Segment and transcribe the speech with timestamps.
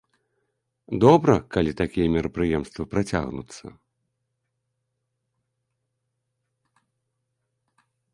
[1.03, 3.73] Добра, калі такія мерапрыемствы працягнуцца.